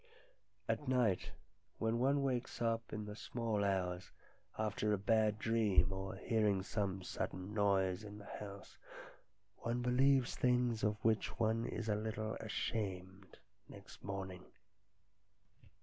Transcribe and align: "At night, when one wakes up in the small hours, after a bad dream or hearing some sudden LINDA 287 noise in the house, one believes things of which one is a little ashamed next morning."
"At 0.67 0.87
night, 0.87 1.29
when 1.77 1.99
one 1.99 2.23
wakes 2.23 2.59
up 2.59 2.91
in 2.91 3.05
the 3.05 3.15
small 3.15 3.63
hours, 3.63 4.09
after 4.57 4.91
a 4.93 4.97
bad 4.97 5.37
dream 5.37 5.93
or 5.93 6.15
hearing 6.15 6.63
some 6.63 7.03
sudden 7.03 7.49
LINDA 7.49 7.53
287 7.53 7.53
noise 7.53 8.03
in 8.03 8.17
the 8.17 8.39
house, 8.43 8.77
one 9.57 9.83
believes 9.83 10.33
things 10.33 10.83
of 10.83 10.97
which 11.05 11.37
one 11.37 11.67
is 11.67 11.87
a 11.87 11.93
little 11.93 12.33
ashamed 12.39 13.37
next 13.69 14.03
morning." 14.03 14.45